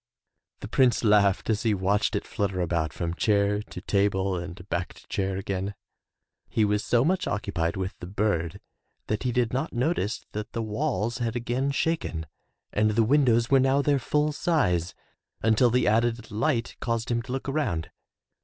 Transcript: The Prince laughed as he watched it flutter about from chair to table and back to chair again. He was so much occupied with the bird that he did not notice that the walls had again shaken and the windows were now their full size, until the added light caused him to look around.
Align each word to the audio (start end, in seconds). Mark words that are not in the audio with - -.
The 0.61 0.67
Prince 0.67 1.03
laughed 1.03 1.47
as 1.47 1.61
he 1.61 1.75
watched 1.75 2.15
it 2.15 2.25
flutter 2.25 2.59
about 2.59 2.91
from 2.91 3.13
chair 3.13 3.61
to 3.61 3.81
table 3.81 4.35
and 4.35 4.67
back 4.67 4.95
to 4.95 5.05
chair 5.07 5.37
again. 5.37 5.75
He 6.49 6.65
was 6.65 6.83
so 6.83 7.05
much 7.05 7.27
occupied 7.27 7.77
with 7.77 7.93
the 7.99 8.07
bird 8.07 8.59
that 9.05 9.21
he 9.21 9.31
did 9.31 9.53
not 9.53 9.73
notice 9.73 10.25
that 10.31 10.53
the 10.53 10.63
walls 10.63 11.19
had 11.19 11.35
again 11.35 11.69
shaken 11.69 12.25
and 12.73 12.89
the 12.89 13.03
windows 13.03 13.51
were 13.51 13.59
now 13.59 13.83
their 13.83 13.99
full 13.99 14.31
size, 14.31 14.95
until 15.43 15.69
the 15.69 15.87
added 15.87 16.31
light 16.31 16.77
caused 16.79 17.11
him 17.11 17.21
to 17.21 17.31
look 17.31 17.47
around. 17.47 17.91